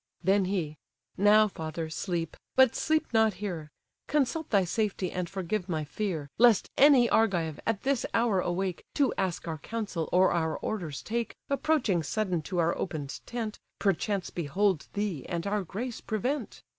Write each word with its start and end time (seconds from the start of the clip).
Then 0.23 0.45
he: 0.45 0.79
"Now, 1.15 1.47
father, 1.47 1.87
sleep, 1.91 2.35
but 2.55 2.75
sleep 2.75 3.05
not 3.13 3.35
here; 3.35 3.69
Consult 4.07 4.49
thy 4.49 4.63
safety, 4.65 5.11
and 5.11 5.29
forgive 5.29 5.69
my 5.69 5.83
fear, 5.83 6.27
Lest 6.39 6.71
any 6.75 7.07
Argive, 7.07 7.59
at 7.67 7.83
this 7.83 8.03
hour 8.11 8.39
awake, 8.41 8.83
To 8.95 9.13
ask 9.15 9.47
our 9.47 9.59
counsel, 9.59 10.09
or 10.11 10.31
our 10.31 10.57
orders 10.57 11.03
take, 11.03 11.35
Approaching 11.51 12.01
sudden 12.01 12.41
to 12.49 12.57
our 12.57 12.75
open'd 12.79 13.19
tent, 13.27 13.59
Perchance 13.77 14.31
behold 14.31 14.87
thee, 14.93 15.23
and 15.29 15.45
our 15.45 15.63
grace 15.63 16.01
prevent. 16.01 16.63